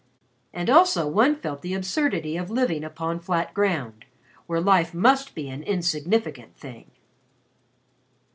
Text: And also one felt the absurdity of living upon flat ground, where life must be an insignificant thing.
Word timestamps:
And 0.51 0.67
also 0.67 1.07
one 1.07 1.35
felt 1.35 1.61
the 1.61 1.75
absurdity 1.75 2.35
of 2.35 2.49
living 2.49 2.83
upon 2.83 3.19
flat 3.19 3.53
ground, 3.53 4.05
where 4.47 4.59
life 4.59 4.95
must 4.95 5.35
be 5.35 5.47
an 5.47 5.61
insignificant 5.61 6.57
thing. 6.57 6.89